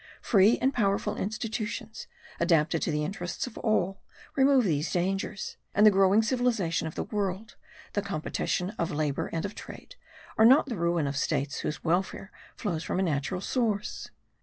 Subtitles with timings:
[0.23, 2.07] Free and powerful institutions,
[2.39, 4.01] adapted to the interests of all,
[4.35, 7.55] remove these dangers; and the growing civilization of the world,
[7.93, 9.97] the competition of labour and of trade,
[10.39, 14.09] are not the ruin of states whose welfare flows from a natural source.